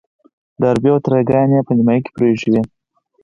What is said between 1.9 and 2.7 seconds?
کې پرېيښی و.